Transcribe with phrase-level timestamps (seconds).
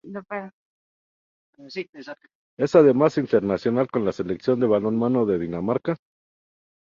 [2.57, 5.95] Es además internacional con la Selección de balonmano de Dinamarca.